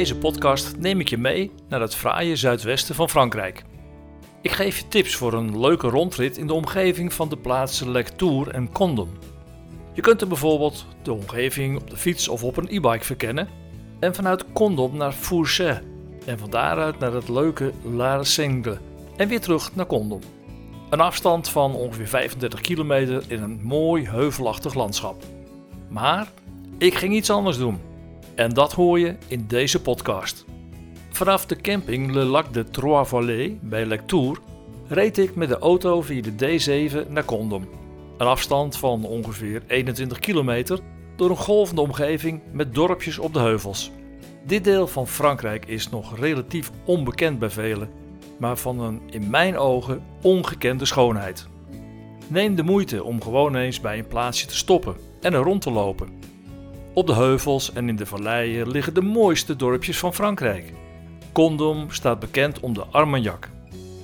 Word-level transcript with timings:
Deze 0.00 0.16
podcast 0.16 0.76
neem 0.76 1.00
ik 1.00 1.08
je 1.08 1.18
mee 1.18 1.50
naar 1.68 1.80
het 1.80 1.94
fraaie 1.94 2.36
zuidwesten 2.36 2.94
van 2.94 3.08
Frankrijk. 3.08 3.64
Ik 4.42 4.50
geef 4.50 4.78
je 4.78 4.88
tips 4.88 5.14
voor 5.14 5.32
een 5.32 5.60
leuke 5.60 5.88
rondrit 5.88 6.36
in 6.36 6.46
de 6.46 6.52
omgeving 6.52 7.12
van 7.12 7.28
de 7.28 7.36
plaatsen 7.36 7.90
Lectour 7.90 8.48
en 8.48 8.72
Condom. 8.72 9.10
Je 9.92 10.00
kunt 10.00 10.20
er 10.20 10.28
bijvoorbeeld 10.28 10.86
de 11.02 11.12
omgeving 11.12 11.80
op 11.80 11.90
de 11.90 11.96
fiets 11.96 12.28
of 12.28 12.44
op 12.44 12.56
een 12.56 12.68
e-bike 12.68 13.04
verkennen 13.04 13.48
en 13.98 14.14
vanuit 14.14 14.52
Condom 14.52 14.96
naar 14.96 15.12
Fourchet 15.12 15.82
en 16.26 16.38
van 16.38 16.50
daaruit 16.50 16.98
naar 16.98 17.12
het 17.12 17.28
leuke 17.28 17.72
La 17.82 18.22
en 19.16 19.28
weer 19.28 19.40
terug 19.40 19.74
naar 19.74 19.86
Condom. 19.86 20.20
Een 20.90 21.00
afstand 21.00 21.48
van 21.48 21.74
ongeveer 21.74 22.08
35 22.08 22.60
kilometer 22.60 23.22
in 23.28 23.42
een 23.42 23.60
mooi 23.62 24.08
heuvelachtig 24.08 24.74
landschap. 24.74 25.22
Maar 25.88 26.28
ik 26.78 26.94
ging 26.94 27.14
iets 27.14 27.30
anders 27.30 27.58
doen. 27.58 27.89
En 28.40 28.54
dat 28.54 28.72
hoor 28.72 28.98
je 28.98 29.16
in 29.26 29.44
deze 29.46 29.82
podcast. 29.82 30.44
Vanaf 31.10 31.46
de 31.46 31.56
camping 31.56 32.12
Le 32.12 32.24
Lac 32.24 32.52
de 32.52 32.64
Trois-Vallées 32.64 33.52
bij 33.60 33.86
Lectour 33.86 34.38
reed 34.88 35.18
ik 35.18 35.34
met 35.34 35.48
de 35.48 35.58
auto 35.58 36.02
via 36.02 36.22
de 36.22 36.32
D7 36.32 37.08
naar 37.08 37.24
Condom. 37.24 37.68
Een 38.18 38.26
afstand 38.26 38.76
van 38.76 39.04
ongeveer 39.04 39.62
21 39.66 40.18
kilometer 40.18 40.78
door 41.16 41.30
een 41.30 41.36
golvende 41.36 41.80
omgeving 41.80 42.42
met 42.52 42.74
dorpjes 42.74 43.18
op 43.18 43.34
de 43.34 43.40
heuvels. 43.40 43.90
Dit 44.46 44.64
deel 44.64 44.86
van 44.86 45.06
Frankrijk 45.06 45.66
is 45.66 45.88
nog 45.88 46.18
relatief 46.18 46.70
onbekend 46.84 47.38
bij 47.38 47.50
velen, 47.50 47.90
maar 48.38 48.56
van 48.56 48.80
een 48.80 49.02
in 49.10 49.30
mijn 49.30 49.56
ogen 49.56 50.02
ongekende 50.22 50.84
schoonheid. 50.84 51.46
Neem 52.26 52.54
de 52.54 52.62
moeite 52.62 53.04
om 53.04 53.22
gewoon 53.22 53.56
eens 53.56 53.80
bij 53.80 53.98
een 53.98 54.08
plaatsje 54.08 54.46
te 54.46 54.56
stoppen 54.56 54.96
en 55.20 55.32
er 55.32 55.42
rond 55.42 55.62
te 55.62 55.70
lopen. 55.70 56.29
Op 56.92 57.06
de 57.06 57.14
heuvels 57.14 57.72
en 57.72 57.88
in 57.88 57.96
de 57.96 58.06
valleien 58.06 58.70
liggen 58.70 58.94
de 58.94 59.02
mooiste 59.02 59.56
dorpjes 59.56 59.98
van 59.98 60.14
Frankrijk. 60.14 60.72
Condom 61.32 61.90
staat 61.90 62.18
bekend 62.18 62.60
om 62.60 62.74
de 62.74 62.84
Armagnac. 62.90 63.48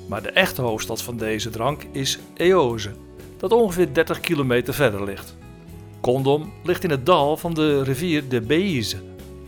Maar 0.09 0.23
de 0.23 0.31
echte 0.31 0.63
hoofdstad 0.63 1.03
van 1.03 1.17
deze 1.17 1.51
drank 1.51 1.83
is 1.93 2.19
Eose, 2.37 2.91
dat 3.39 3.53
ongeveer 3.53 3.93
30 3.93 4.21
kilometer 4.21 4.75
verder 4.75 5.05
ligt. 5.05 5.37
Condom 6.01 6.53
ligt 6.65 6.85
in 6.85 6.91
het 6.91 7.07
dal 7.07 7.37
van 7.37 7.55
de 7.55 7.83
rivier 7.83 8.29
de 8.29 8.41
Beise. 8.41 8.99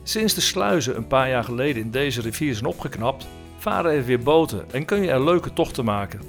Sinds 0.02 0.34
de 0.34 0.40
sluizen 0.40 0.96
een 0.96 1.06
paar 1.06 1.28
jaar 1.28 1.44
geleden 1.44 1.82
in 1.82 1.90
deze 1.90 2.20
rivier 2.20 2.54
zijn 2.54 2.66
opgeknapt, 2.66 3.28
varen 3.58 3.92
er 3.92 4.04
weer 4.04 4.22
boten 4.22 4.64
en 4.72 4.84
kun 4.84 5.02
je 5.02 5.10
er 5.10 5.24
leuke 5.24 5.52
tochten 5.52 5.84
maken. 5.84 6.20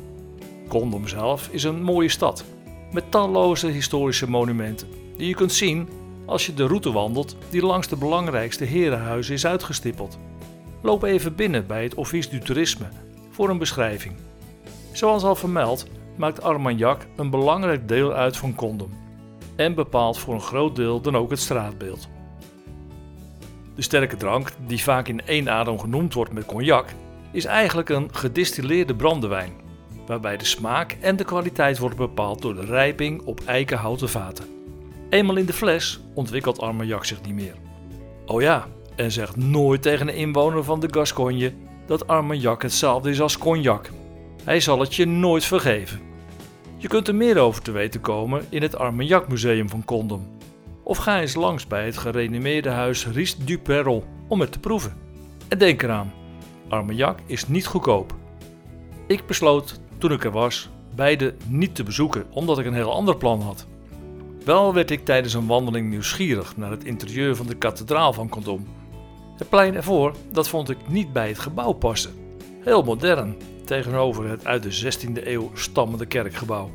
Condom 0.67 1.07
zelf 1.07 1.49
is 1.51 1.63
een 1.63 1.83
mooie 1.83 2.09
stad, 2.09 2.43
met 2.91 3.11
talloze 3.11 3.67
historische 3.67 4.29
monumenten, 4.29 4.87
die 5.17 5.27
je 5.27 5.35
kunt 5.35 5.51
zien 5.51 5.87
als 6.29 6.45
je 6.45 6.53
de 6.53 6.67
route 6.67 6.91
wandelt 6.91 7.35
die 7.49 7.65
langs 7.65 7.87
de 7.87 7.95
belangrijkste 7.95 8.63
herenhuizen 8.63 9.33
is 9.33 9.45
uitgestippeld. 9.45 10.19
Loop 10.81 11.03
even 11.03 11.35
binnen 11.35 11.67
bij 11.67 11.83
het 11.83 11.95
Office 11.95 12.29
du 12.29 12.39
Tourisme 12.39 12.85
voor 13.29 13.49
een 13.49 13.57
beschrijving. 13.57 14.15
Zoals 14.91 15.23
al 15.23 15.35
vermeld 15.35 15.85
maakt 16.17 16.41
Armagnac 16.41 17.07
een 17.15 17.29
belangrijk 17.29 17.87
deel 17.87 18.13
uit 18.13 18.37
van 18.37 18.55
Condom 18.55 18.91
en 19.55 19.73
bepaalt 19.73 20.17
voor 20.17 20.33
een 20.33 20.41
groot 20.41 20.75
deel 20.75 21.01
dan 21.01 21.17
ook 21.17 21.29
het 21.29 21.39
straatbeeld. 21.39 22.09
De 23.75 23.81
sterke 23.81 24.17
drank, 24.17 24.51
die 24.67 24.83
vaak 24.83 25.07
in 25.07 25.25
één 25.25 25.49
adem 25.49 25.79
genoemd 25.79 26.13
wordt 26.13 26.31
met 26.31 26.45
cognac, 26.45 26.85
is 27.31 27.45
eigenlijk 27.45 27.89
een 27.89 28.09
gedistilleerde 28.11 28.95
brandewijn, 28.95 29.51
waarbij 30.05 30.37
de 30.37 30.45
smaak 30.45 30.97
en 31.01 31.15
de 31.15 31.23
kwaliteit 31.23 31.77
wordt 31.77 31.97
bepaald 31.97 32.41
door 32.41 32.55
de 32.55 32.65
rijping 32.65 33.21
op 33.21 33.41
eikenhouten 33.45 34.09
vaten. 34.09 34.58
Eenmaal 35.09 35.35
in 35.35 35.45
de 35.45 35.53
fles 35.53 35.99
ontwikkelt 36.13 36.59
Armagnac 36.59 37.05
zich 37.05 37.21
niet 37.21 37.35
meer. 37.35 37.55
Oh 38.25 38.41
ja, 38.41 38.67
en 38.95 39.11
zeg 39.11 39.35
nooit 39.35 39.81
tegen 39.81 40.07
een 40.07 40.15
inwoner 40.15 40.63
van 40.63 40.79
de 40.79 40.87
Gascogne 40.91 41.53
dat 41.85 42.07
Armagnac 42.07 42.61
hetzelfde 42.61 43.09
is 43.09 43.21
als 43.21 43.37
cognac. 43.37 43.89
Hij 44.43 44.59
zal 44.59 44.79
het 44.79 44.95
je 44.95 45.05
nooit 45.05 45.45
vergeven. 45.45 45.99
Je 46.77 46.87
kunt 46.87 47.07
er 47.07 47.15
meer 47.15 47.37
over 47.37 47.61
te 47.61 47.71
weten 47.71 48.01
komen 48.01 48.45
in 48.49 48.61
het 48.61 48.77
Armagnac 48.77 49.27
Museum 49.27 49.69
van 49.69 49.85
Condom. 49.85 50.27
Of 50.83 50.97
ga 50.97 51.21
eens 51.21 51.35
langs 51.35 51.67
bij 51.67 51.85
het 51.85 51.97
gerenommeerde 51.97 52.69
huis 52.69 53.07
Ries 53.07 53.37
du 53.37 53.59
om 54.27 54.39
het 54.39 54.51
te 54.51 54.59
proeven. 54.59 54.97
En 55.47 55.57
denk 55.57 55.81
eraan, 55.81 56.13
Armagnac 56.67 57.19
is 57.25 57.47
niet 57.47 57.67
goedkoop. 57.67 58.15
Ik 59.07 59.25
besloot 59.25 59.79
toen 59.97 60.11
ik 60.11 60.23
er 60.23 60.31
was 60.31 60.69
beide 60.95 61.35
niet 61.47 61.75
te 61.75 61.83
bezoeken 61.83 62.25
omdat 62.29 62.59
ik 62.59 62.65
een 62.65 62.73
heel 62.73 62.93
ander 62.93 63.17
plan 63.17 63.41
had. 63.41 63.67
Wel 64.49 64.73
werd 64.73 64.91
ik 64.91 65.05
tijdens 65.05 65.33
een 65.33 65.47
wandeling 65.47 65.89
nieuwsgierig 65.89 66.57
naar 66.57 66.71
het 66.71 66.83
interieur 66.83 67.35
van 67.35 67.47
de 67.47 67.55
kathedraal 67.55 68.13
van 68.13 68.29
Condom. 68.29 68.67
Het 69.37 69.49
plein 69.49 69.75
ervoor, 69.75 70.15
dat 70.31 70.47
vond 70.47 70.69
ik 70.69 70.77
niet 70.87 71.13
bij 71.13 71.27
het 71.27 71.39
gebouw 71.39 71.71
passen. 71.71 72.11
Heel 72.63 72.83
modern, 72.83 73.37
tegenover 73.65 74.29
het 74.29 74.45
uit 74.45 74.63
de 74.63 74.93
16e 74.93 75.27
eeuw 75.27 75.51
stammende 75.53 76.05
kerkgebouw. 76.05 76.71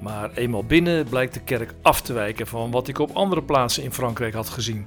Maar 0.00 0.30
eenmaal 0.32 0.64
binnen 0.64 1.08
blijkt 1.08 1.34
de 1.34 1.40
kerk 1.40 1.74
af 1.82 2.00
te 2.00 2.12
wijken 2.12 2.46
van 2.46 2.70
wat 2.70 2.88
ik 2.88 2.98
op 2.98 3.10
andere 3.12 3.42
plaatsen 3.42 3.82
in 3.82 3.92
Frankrijk 3.92 4.34
had 4.34 4.48
gezien. 4.48 4.86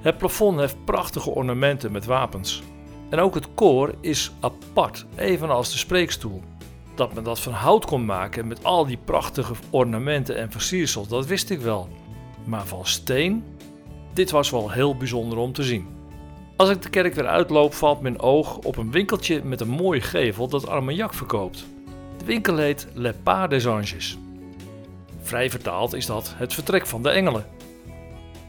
Het 0.00 0.18
plafond 0.18 0.58
heeft 0.58 0.84
prachtige 0.84 1.30
ornamenten 1.30 1.92
met 1.92 2.04
wapens. 2.04 2.62
En 3.10 3.18
ook 3.18 3.34
het 3.34 3.54
koor 3.54 3.94
is 4.00 4.32
apart, 4.40 5.06
evenals 5.16 5.72
de 5.72 5.78
spreekstoel. 5.78 6.42
Dat 7.00 7.14
men 7.14 7.24
dat 7.24 7.40
van 7.40 7.52
hout 7.52 7.86
kon 7.86 8.04
maken 8.04 8.46
met 8.46 8.64
al 8.64 8.86
die 8.86 8.98
prachtige 9.04 9.52
ornamenten 9.70 10.36
en 10.36 10.50
versiersels, 10.50 11.08
dat 11.08 11.26
wist 11.26 11.50
ik 11.50 11.60
wel. 11.60 11.88
Maar 12.44 12.66
van 12.66 12.86
steen? 12.86 13.44
Dit 14.14 14.30
was 14.30 14.50
wel 14.50 14.70
heel 14.70 14.96
bijzonder 14.96 15.38
om 15.38 15.52
te 15.52 15.62
zien. 15.62 15.86
Als 16.56 16.70
ik 16.70 16.82
de 16.82 16.90
kerk 16.90 17.14
weer 17.14 17.26
uitloop, 17.26 17.74
valt 17.74 18.00
mijn 18.00 18.20
oog 18.20 18.58
op 18.58 18.76
een 18.76 18.90
winkeltje 18.90 19.44
met 19.44 19.60
een 19.60 19.68
mooie 19.68 20.00
gevel 20.00 20.48
dat 20.48 20.68
Armagnac 20.68 21.14
verkoopt. 21.14 21.66
De 22.18 22.24
winkel 22.24 22.56
heet 22.56 22.86
Le 22.92 23.14
Pas 23.22 23.48
des 23.48 23.66
Anges. 23.66 24.18
Vrij 25.20 25.50
vertaald 25.50 25.94
is 25.94 26.06
dat 26.06 26.34
het 26.36 26.54
vertrek 26.54 26.86
van 26.86 27.02
de 27.02 27.10
engelen. 27.10 27.46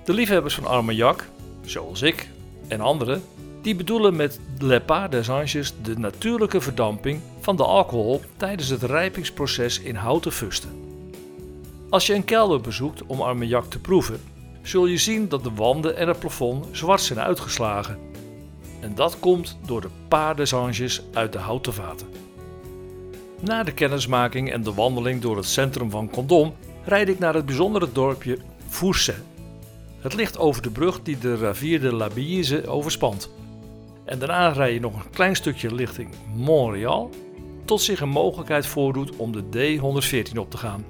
De 0.05 0.13
liefhebbers 0.13 0.55
van 0.55 0.65
Armagnac, 0.65 1.27
zoals 1.65 2.01
ik 2.01 2.29
en 2.67 2.81
anderen, 2.81 3.23
die 3.61 3.75
bedoelen 3.75 4.15
met 4.15 4.39
Le 4.57 5.07
des 5.09 5.29
Anges 5.29 5.73
de 5.81 5.97
natuurlijke 5.97 6.61
verdamping 6.61 7.19
van 7.39 7.55
de 7.55 7.63
alcohol 7.63 8.21
tijdens 8.37 8.69
het 8.69 8.83
rijpingsproces 8.83 9.79
in 9.79 9.95
houten 9.95 10.31
fusten. 10.31 10.69
Als 11.89 12.07
je 12.07 12.13
een 12.13 12.25
kelder 12.25 12.61
bezoekt 12.61 13.05
om 13.05 13.21
Armagnac 13.21 13.65
te 13.65 13.79
proeven, 13.79 14.21
zul 14.61 14.85
je 14.85 14.97
zien 14.97 15.29
dat 15.29 15.43
de 15.43 15.51
wanden 15.55 15.97
en 15.97 16.07
het 16.07 16.19
plafond 16.19 16.65
zwart 16.71 17.01
zijn 17.01 17.19
uitgeslagen. 17.19 17.97
En 18.79 18.95
dat 18.95 19.19
komt 19.19 19.57
door 19.65 19.81
de 19.81 19.89
Pas 20.07 20.35
des 20.35 20.53
Anges 20.53 21.01
uit 21.13 21.33
de 21.33 21.39
houten 21.39 21.73
vaten. 21.73 22.07
Na 23.39 23.63
de 23.63 23.71
kennismaking 23.73 24.51
en 24.51 24.63
de 24.63 24.73
wandeling 24.73 25.21
door 25.21 25.37
het 25.37 25.45
centrum 25.45 25.89
van 25.89 26.09
Condom 26.09 26.53
rijd 26.85 27.09
ik 27.09 27.19
naar 27.19 27.33
het 27.33 27.45
bijzondere 27.45 27.91
dorpje 27.91 28.37
Fourcet. 28.67 29.23
Het 29.99 30.13
ligt 30.13 30.37
over 30.37 30.61
de 30.61 30.69
brug 30.69 31.01
die 31.03 31.17
de 31.17 31.35
rivier 31.35 31.81
de 31.81 31.93
la 31.93 32.07
Bize 32.07 32.67
overspant. 32.67 33.29
En 34.11 34.19
daarna 34.19 34.49
rij 34.49 34.73
je 34.73 34.79
nog 34.79 34.93
een 34.93 35.09
klein 35.09 35.35
stukje 35.35 35.67
richting 35.75 36.09
Montreal, 36.35 37.09
tot 37.65 37.81
zich 37.81 38.01
een 38.01 38.09
mogelijkheid 38.09 38.65
voordoet 38.65 39.15
om 39.15 39.31
de 39.31 39.43
D114 39.43 40.37
op 40.37 40.51
te 40.51 40.57
gaan. 40.57 40.85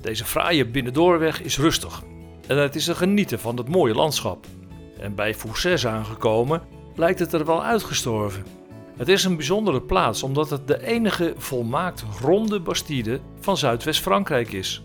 Deze 0.00 0.24
fraaie 0.24 0.66
binnendoorweg 0.66 1.42
is 1.42 1.58
rustig 1.58 2.02
en 2.46 2.56
het 2.56 2.74
is 2.74 2.86
een 2.86 2.96
genieten 2.96 3.40
van 3.40 3.56
het 3.56 3.68
mooie 3.68 3.94
landschap. 3.94 4.46
En 4.98 5.14
bij 5.14 5.34
Fourcès 5.34 5.86
aangekomen 5.86 6.62
lijkt 6.96 7.18
het 7.18 7.32
er 7.32 7.44
wel 7.44 7.64
uitgestorven. 7.64 8.44
Het 8.96 9.08
is 9.08 9.24
een 9.24 9.36
bijzondere 9.36 9.80
plaats 9.80 10.22
omdat 10.22 10.50
het 10.50 10.68
de 10.68 10.86
enige 10.86 11.34
volmaakt 11.36 12.04
ronde 12.20 12.60
bastide 12.60 13.20
van 13.40 13.56
Zuidwest-Frankrijk 13.56 14.52
is. 14.52 14.82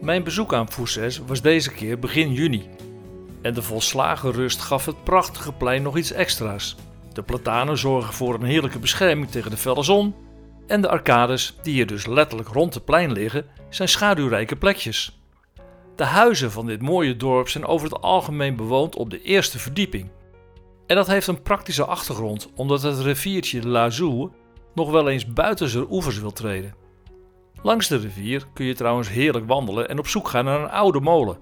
Mijn 0.00 0.24
bezoek 0.24 0.54
aan 0.54 0.72
Fourcès 0.72 1.20
was 1.26 1.42
deze 1.42 1.72
keer 1.72 1.98
begin 1.98 2.32
juni 2.32 2.68
en 3.42 3.54
de 3.54 3.62
volslagen 3.62 4.32
rust 4.32 4.60
gaf 4.60 4.86
het 4.86 5.04
prachtige 5.04 5.52
plein 5.52 5.82
nog 5.82 5.96
iets 5.96 6.12
extra's. 6.12 6.76
De 7.12 7.22
platanen 7.22 7.78
zorgen 7.78 8.14
voor 8.14 8.34
een 8.34 8.42
heerlijke 8.42 8.78
bescherming 8.78 9.30
tegen 9.30 9.50
de 9.50 9.56
felle 9.56 9.82
zon. 9.82 10.14
En 10.66 10.80
de 10.80 10.88
arcades, 10.88 11.56
die 11.62 11.74
hier 11.74 11.86
dus 11.86 12.06
letterlijk 12.06 12.48
rond 12.48 12.74
het 12.74 12.84
plein 12.84 13.12
liggen, 13.12 13.46
zijn 13.68 13.88
schaduwrijke 13.88 14.56
plekjes. 14.56 15.20
De 15.96 16.04
huizen 16.04 16.50
van 16.50 16.66
dit 16.66 16.82
mooie 16.82 17.16
dorp 17.16 17.48
zijn 17.48 17.66
over 17.66 17.88
het 17.88 18.00
algemeen 18.00 18.56
bewoond 18.56 18.96
op 18.96 19.10
de 19.10 19.22
eerste 19.22 19.58
verdieping. 19.58 20.10
En 20.86 20.96
dat 20.96 21.06
heeft 21.06 21.26
een 21.26 21.42
praktische 21.42 21.84
achtergrond, 21.84 22.50
omdat 22.54 22.82
het 22.82 22.98
riviertje 22.98 23.68
Lazoux 23.68 24.32
nog 24.74 24.90
wel 24.90 25.08
eens 25.08 25.26
buiten 25.26 25.68
zijn 25.68 25.86
oevers 25.90 26.18
wil 26.18 26.32
treden. 26.32 26.74
Langs 27.62 27.88
de 27.88 27.96
rivier 27.96 28.46
kun 28.52 28.66
je 28.66 28.74
trouwens 28.74 29.08
heerlijk 29.08 29.46
wandelen 29.46 29.88
en 29.88 29.98
op 29.98 30.06
zoek 30.06 30.28
gaan 30.28 30.44
naar 30.44 30.60
een 30.60 30.70
oude 30.70 31.00
molen. 31.00 31.38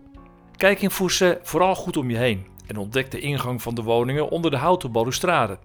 Kijk 0.56 0.82
in 0.82 0.90
Fourcet 0.90 1.40
vooral 1.42 1.74
goed 1.74 1.96
om 1.96 2.10
je 2.10 2.16
heen 2.16 2.46
en 2.66 2.76
ontdek 2.76 3.10
de 3.10 3.20
ingang 3.20 3.62
van 3.62 3.74
de 3.74 3.82
woningen 3.82 4.28
onder 4.28 4.50
de 4.50 4.56
houten 4.56 4.92
balustrade. 4.92 5.58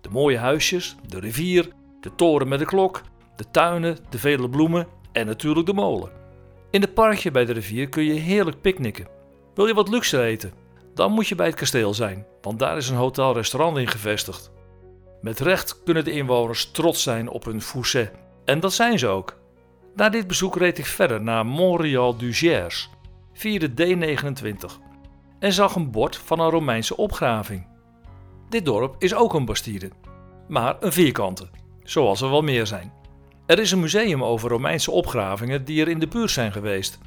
De 0.00 0.08
mooie 0.10 0.38
huisjes, 0.38 0.96
de 1.06 1.20
rivier, 1.20 1.68
de 2.00 2.14
toren 2.14 2.48
met 2.48 2.58
de 2.58 2.64
klok, 2.64 3.02
de 3.36 3.50
tuinen, 3.50 3.98
de 4.10 4.18
vele 4.18 4.48
bloemen 4.48 4.86
en 5.12 5.26
natuurlijk 5.26 5.66
de 5.66 5.74
molen. 5.74 6.10
In 6.70 6.80
het 6.80 6.94
parkje 6.94 7.30
bij 7.30 7.44
de 7.44 7.52
rivier 7.52 7.88
kun 7.88 8.04
je 8.04 8.12
heerlijk 8.12 8.60
picknicken. 8.60 9.08
Wil 9.54 9.66
je 9.66 9.74
wat 9.74 9.88
luxe 9.88 10.22
eten? 10.22 10.64
dan 10.94 11.12
moet 11.12 11.28
je 11.28 11.34
bij 11.34 11.46
het 11.46 11.54
kasteel 11.54 11.94
zijn, 11.94 12.26
want 12.40 12.58
daar 12.58 12.76
is 12.76 12.88
een 12.88 12.96
hotel-restaurant 12.96 13.78
in 13.78 13.88
gevestigd. 13.88 14.50
Met 15.20 15.40
recht 15.40 15.82
kunnen 15.82 16.04
de 16.04 16.12
inwoners 16.12 16.70
trots 16.70 17.02
zijn 17.02 17.28
op 17.28 17.44
hun 17.44 17.62
Fousset. 17.62 18.12
En 18.44 18.60
dat 18.60 18.72
zijn 18.72 18.98
ze 18.98 19.06
ook. 19.06 19.38
Na 19.94 20.08
dit 20.08 20.26
bezoek 20.26 20.56
reed 20.56 20.78
ik 20.78 20.86
verder 20.86 21.22
naar 21.22 21.46
Montreal 21.46 22.16
du 22.16 22.32
Gers, 22.32 22.90
via 23.34 23.58
de 23.58 23.70
D29, 23.70 24.80
en 25.38 25.52
zag 25.52 25.74
een 25.74 25.90
bord 25.90 26.16
van 26.16 26.40
een 26.40 26.50
Romeinse 26.50 26.96
opgraving. 26.96 27.66
Dit 28.48 28.64
dorp 28.64 28.94
is 28.98 29.14
ook 29.14 29.34
een 29.34 29.44
bastide, 29.44 29.90
maar 30.48 30.76
een 30.80 30.92
vierkante, 30.92 31.48
zoals 31.82 32.20
er 32.20 32.30
wel 32.30 32.42
meer 32.42 32.66
zijn. 32.66 32.92
Er 33.46 33.58
is 33.58 33.70
een 33.70 33.80
museum 33.80 34.24
over 34.24 34.50
Romeinse 34.50 34.90
opgravingen 34.90 35.64
die 35.64 35.80
er 35.80 35.88
in 35.88 35.98
de 35.98 36.08
buurt 36.08 36.30
zijn 36.30 36.52
geweest. 36.52 36.98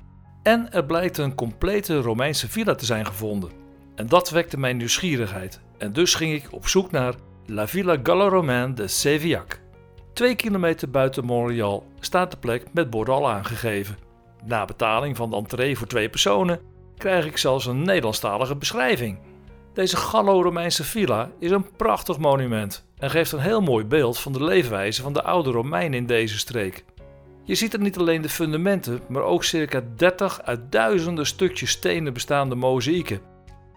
En 0.44 0.72
er 0.72 0.86
blijkt 0.86 1.18
een 1.18 1.36
complete 1.36 2.00
Romeinse 2.00 2.50
villa 2.50 2.76
te 2.76 2.86
zijn 2.86 3.06
gevonden. 3.06 3.52
En 3.96 4.08
dat 4.08 4.30
wekte 4.30 4.60
mijn 4.60 4.78
nieuwsgierigheid. 4.78 5.62
En 5.78 5.94
dus 5.94 6.16
ging 6.16 6.34
ik 6.34 6.48
op 6.52 6.68
zoek 6.68 6.92
naar 6.92 7.14
La 7.46 7.68
Villa 7.68 7.98
Gallo-Romaine 8.04 8.74
de 8.74 8.88
Sévillac. 8.88 9.60
Twee 10.14 10.36
kilometer 10.36 10.90
buiten 10.90 11.26
Montreal 11.26 11.88
staat 12.00 12.32
de 12.32 12.38
plek 12.38 12.64
met 12.74 12.90
borden 12.90 13.14
al 13.14 13.30
aangegeven. 13.30 14.07
Na 14.46 14.66
betaling 14.66 15.16
van 15.16 15.30
de 15.30 15.36
entree 15.36 15.78
voor 15.78 15.88
twee 15.88 16.10
personen 16.10 16.60
krijg 16.98 17.26
ik 17.26 17.38
zelfs 17.38 17.66
een 17.66 17.84
Nederlandstalige 17.84 18.56
beschrijving. 18.56 19.20
Deze 19.74 19.98
Gallo-Romeinse 19.98 20.84
villa 20.84 21.32
is 21.40 21.52
een 21.52 21.76
prachtig 21.76 22.18
monument 22.18 22.86
en 22.98 23.10
geeft 23.10 23.32
een 23.32 23.40
heel 23.40 23.62
mooi 23.62 23.86
beeld 23.86 24.20
van 24.20 24.32
de 24.32 24.44
leefwijze 24.44 25.02
van 25.02 25.14
de 25.14 25.24
oude 25.24 25.52
Romeinen 25.52 26.00
in 26.00 26.06
deze 26.06 26.38
streek. 26.38 26.86
Je 27.44 27.56
ziet 27.56 27.74
er 27.74 27.80
niet 27.80 27.98
alleen 27.98 28.22
de 28.22 28.30
fundamenten, 28.30 29.02
maar 29.08 29.24
ook 29.24 29.44
circa 29.44 29.84
30 29.96 30.42
uit 30.42 30.72
duizenden 30.72 31.26
stukjes 31.26 31.70
stenen 31.70 32.14
bestaande 32.14 32.56
mozaïeken. 32.56 33.22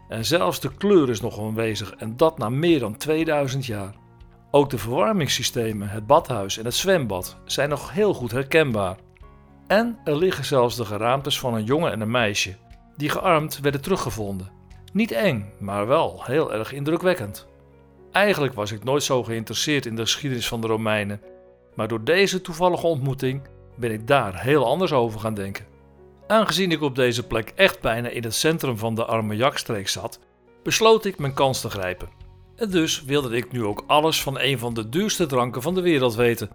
En 0.08 0.24
zelfs 0.24 0.60
de 0.60 0.74
kleur 0.74 1.10
is 1.10 1.20
nog 1.20 1.38
aanwezig 1.38 1.94
en 1.94 2.16
dat 2.16 2.38
na 2.38 2.48
meer 2.48 2.78
dan 2.78 2.96
2000 2.96 3.66
jaar. 3.66 3.94
Ook 4.50 4.70
de 4.70 4.78
verwarmingssystemen, 4.78 5.88
het 5.88 6.06
badhuis 6.06 6.58
en 6.58 6.64
het 6.64 6.74
zwembad 6.74 7.36
zijn 7.44 7.68
nog 7.68 7.92
heel 7.92 8.14
goed 8.14 8.30
herkenbaar. 8.30 8.96
En 9.70 9.98
er 10.04 10.16
liggen 10.16 10.44
zelfs 10.44 10.76
de 10.76 10.84
geraamtes 10.84 11.38
van 11.38 11.54
een 11.54 11.64
jongen 11.64 11.92
en 11.92 12.00
een 12.00 12.10
meisje, 12.10 12.56
die 12.96 13.08
gearmd 13.08 13.58
werden 13.60 13.80
teruggevonden. 13.80 14.50
Niet 14.92 15.10
eng, 15.10 15.52
maar 15.58 15.86
wel 15.86 16.22
heel 16.24 16.52
erg 16.52 16.72
indrukwekkend. 16.72 17.46
Eigenlijk 18.12 18.54
was 18.54 18.72
ik 18.72 18.84
nooit 18.84 19.02
zo 19.02 19.22
geïnteresseerd 19.22 19.86
in 19.86 19.96
de 19.96 20.02
geschiedenis 20.02 20.48
van 20.48 20.60
de 20.60 20.66
Romeinen, 20.66 21.20
maar 21.74 21.88
door 21.88 22.04
deze 22.04 22.40
toevallige 22.40 22.86
ontmoeting 22.86 23.42
ben 23.76 23.92
ik 23.92 24.06
daar 24.06 24.42
heel 24.42 24.66
anders 24.66 24.92
over 24.92 25.20
gaan 25.20 25.34
denken. 25.34 25.66
Aangezien 26.26 26.72
ik 26.72 26.82
op 26.82 26.94
deze 26.94 27.26
plek 27.26 27.52
echt 27.54 27.80
bijna 27.80 28.08
in 28.08 28.22
het 28.22 28.34
centrum 28.34 28.78
van 28.78 28.94
de 28.94 29.04
Armagnac-streek 29.04 29.88
zat, 29.88 30.20
besloot 30.62 31.04
ik 31.04 31.18
mijn 31.18 31.34
kans 31.34 31.60
te 31.60 31.70
grijpen. 31.70 32.08
En 32.56 32.70
dus 32.70 33.04
wilde 33.04 33.36
ik 33.36 33.52
nu 33.52 33.64
ook 33.64 33.84
alles 33.86 34.22
van 34.22 34.38
een 34.38 34.58
van 34.58 34.74
de 34.74 34.88
duurste 34.88 35.26
dranken 35.26 35.62
van 35.62 35.74
de 35.74 35.82
wereld 35.82 36.14
weten. 36.14 36.50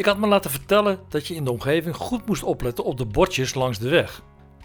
Ik 0.00 0.06
had 0.06 0.18
me 0.18 0.26
laten 0.26 0.50
vertellen 0.50 0.98
dat 1.08 1.26
je 1.26 1.34
in 1.34 1.44
de 1.44 1.50
omgeving 1.50 1.96
goed 1.96 2.26
moest 2.26 2.42
opletten 2.42 2.84
op 2.84 2.98
de 2.98 3.04
bordjes 3.04 3.54
langs 3.54 3.78
de 3.78 3.88
weg. 3.88 4.22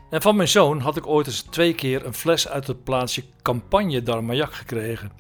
En 0.09 0.21
van 0.21 0.35
mijn 0.35 0.47
zoon 0.47 0.79
had 0.79 0.97
ik 0.97 1.07
ooit 1.07 1.27
eens 1.27 1.41
twee 1.41 1.73
keer 1.73 2.05
een 2.05 2.13
fles 2.13 2.47
uit 2.47 2.67
het 2.67 2.83
plaatsje 2.83 3.23
Campagne 3.41 4.03
d'Armagnac 4.03 4.53
gekregen. 4.53 5.11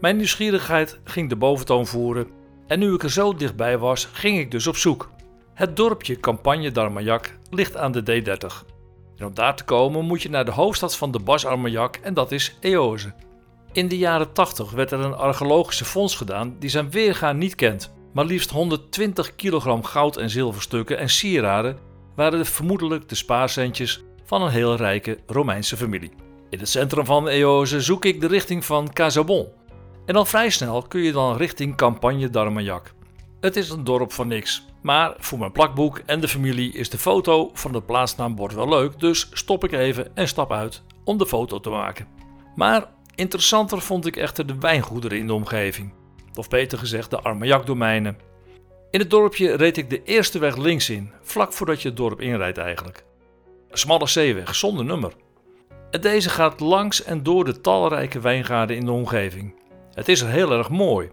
Mijn 0.00 0.16
nieuwsgierigheid 0.16 0.98
ging 1.04 1.28
de 1.28 1.36
boventoon 1.36 1.86
voeren 1.86 2.26
en 2.66 2.78
nu 2.78 2.94
ik 2.94 3.02
er 3.02 3.10
zo 3.10 3.34
dichtbij 3.34 3.78
was, 3.78 4.08
ging 4.12 4.38
ik 4.38 4.50
dus 4.50 4.66
op 4.66 4.76
zoek. 4.76 5.10
Het 5.54 5.76
dorpje 5.76 6.20
Campagne 6.20 6.70
d'Armagnac 6.70 7.34
ligt 7.50 7.76
aan 7.76 7.92
de 7.92 8.02
D30. 8.02 8.66
En 9.16 9.26
om 9.26 9.34
daar 9.34 9.56
te 9.56 9.64
komen 9.64 10.04
moet 10.04 10.22
je 10.22 10.30
naar 10.30 10.44
de 10.44 10.50
hoofdstad 10.50 10.96
van 10.96 11.10
de 11.10 11.18
Bas 11.20 11.46
Armagnac 11.46 11.96
en 11.96 12.14
dat 12.14 12.32
is 12.32 12.56
Eoze. 12.60 13.12
In 13.72 13.88
de 13.88 13.98
jaren 13.98 14.32
80 14.32 14.70
werd 14.70 14.90
er 14.90 15.00
een 15.00 15.14
archeologische 15.14 15.84
fonds 15.84 16.16
gedaan 16.16 16.56
die 16.58 16.70
zijn 16.70 16.90
weergaan 16.90 17.38
niet 17.38 17.54
kent. 17.54 17.96
Maar 18.12 18.24
liefst 18.24 18.50
120 18.50 19.34
kilogram 19.34 19.84
goud 19.84 20.16
en 20.16 20.30
zilverstukken 20.30 20.98
en 20.98 21.08
sieraden 21.08 21.78
waren 22.14 22.46
vermoedelijk 22.46 23.08
de 23.08 23.14
spaarcentjes 23.14 24.02
van 24.24 24.42
een 24.42 24.50
heel 24.50 24.76
rijke 24.76 25.18
Romeinse 25.26 25.76
familie. 25.76 26.12
In 26.50 26.58
het 26.58 26.68
centrum 26.68 27.04
van 27.04 27.28
Eoze 27.28 27.80
zoek 27.80 28.04
ik 28.04 28.20
de 28.20 28.26
richting 28.26 28.64
van 28.64 28.92
Casabon. 28.92 29.46
En 30.06 30.16
al 30.16 30.24
vrij 30.24 30.50
snel 30.50 30.82
kun 30.82 31.00
je 31.00 31.12
dan 31.12 31.36
richting 31.36 31.76
Campagne 31.76 32.30
d'Armagnac. 32.30 32.92
Het 33.40 33.56
is 33.56 33.70
een 33.70 33.84
dorp 33.84 34.12
van 34.12 34.28
niks, 34.28 34.66
maar 34.82 35.14
voor 35.18 35.38
mijn 35.38 35.52
plakboek 35.52 36.02
en 36.06 36.20
de 36.20 36.28
familie 36.28 36.72
is 36.72 36.90
de 36.90 36.98
foto 36.98 37.50
van 37.52 37.74
het 37.74 37.86
plaatsnaambord 37.86 38.54
wel 38.54 38.68
leuk, 38.68 39.00
dus 39.00 39.28
stop 39.32 39.64
ik 39.64 39.72
even 39.72 40.16
en 40.16 40.28
stap 40.28 40.52
uit 40.52 40.82
om 41.04 41.18
de 41.18 41.26
foto 41.26 41.60
te 41.60 41.70
maken. 41.70 42.06
Maar 42.54 42.84
interessanter 43.14 43.80
vond 43.80 44.06
ik 44.06 44.16
echter 44.16 44.46
de 44.46 44.58
wijngoederen 44.58 45.18
in 45.18 45.26
de 45.26 45.32
omgeving, 45.32 45.92
of 46.38 46.48
beter 46.48 46.78
gezegd 46.78 47.10
de 47.10 47.20
Armagnac-domeinen. 47.20 48.18
In 48.90 49.00
het 49.00 49.10
dorpje 49.10 49.56
reed 49.56 49.76
ik 49.76 49.90
de 49.90 50.02
eerste 50.02 50.38
weg 50.38 50.56
links 50.56 50.90
in, 50.90 51.12
vlak 51.22 51.52
voordat 51.52 51.82
je 51.82 51.88
het 51.88 51.96
dorp 51.96 52.20
inrijdt 52.20 52.58
eigenlijk. 52.58 53.04
Een 53.70 53.78
smalle 53.78 54.06
zeeweg 54.06 54.54
zonder 54.54 54.84
nummer. 54.84 55.12
En 55.90 56.00
deze 56.00 56.28
gaat 56.28 56.60
langs 56.60 57.02
en 57.02 57.22
door 57.22 57.44
de 57.44 57.60
talrijke 57.60 58.20
wijngaarden 58.20 58.76
in 58.76 58.84
de 58.84 58.92
omgeving. 58.92 59.54
Het 59.92 60.08
is 60.08 60.20
er 60.20 60.28
heel 60.28 60.52
erg 60.52 60.70
mooi. 60.70 61.10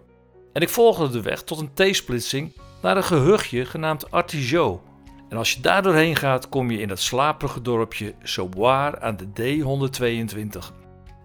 En 0.52 0.62
ik 0.62 0.68
volgde 0.68 1.10
de 1.10 1.22
weg 1.22 1.42
tot 1.42 1.60
een 1.60 1.92
T-splitsing 1.92 2.52
naar 2.82 2.96
een 2.96 3.04
gehuchtje 3.04 3.64
genaamd 3.64 4.10
Artigeau. 4.10 4.78
En 5.28 5.36
als 5.36 5.52
je 5.52 5.60
daar 5.60 5.82
doorheen 5.82 6.16
gaat, 6.16 6.48
kom 6.48 6.70
je 6.70 6.78
in 6.78 6.88
het 6.88 7.00
slaperige 7.00 7.62
dorpje 7.62 8.14
Sauboire 8.22 9.00
aan 9.00 9.16
de 9.16 9.58
D122. 9.60 10.74